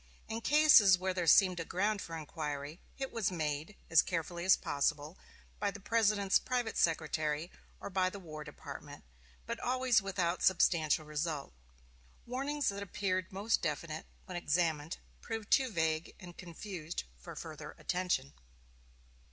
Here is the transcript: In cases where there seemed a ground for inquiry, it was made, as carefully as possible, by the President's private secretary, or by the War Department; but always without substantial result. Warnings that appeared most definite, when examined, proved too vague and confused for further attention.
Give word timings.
In 0.27 0.41
cases 0.41 0.97
where 0.97 1.13
there 1.13 1.27
seemed 1.27 1.59
a 1.59 1.63
ground 1.63 2.01
for 2.01 2.17
inquiry, 2.17 2.81
it 2.97 3.11
was 3.11 3.29
made, 3.31 3.75
as 3.87 4.01
carefully 4.01 4.43
as 4.45 4.55
possible, 4.57 5.15
by 5.59 5.69
the 5.69 5.79
President's 5.79 6.39
private 6.39 6.75
secretary, 6.75 7.51
or 7.79 7.91
by 7.91 8.09
the 8.09 8.17
War 8.17 8.43
Department; 8.43 9.03
but 9.45 9.59
always 9.59 10.01
without 10.01 10.41
substantial 10.41 11.05
result. 11.05 11.53
Warnings 12.25 12.69
that 12.69 12.81
appeared 12.81 13.31
most 13.31 13.61
definite, 13.61 14.07
when 14.25 14.37
examined, 14.37 14.97
proved 15.21 15.51
too 15.51 15.71
vague 15.71 16.15
and 16.19 16.35
confused 16.35 17.03
for 17.19 17.35
further 17.35 17.75
attention. 17.77 18.33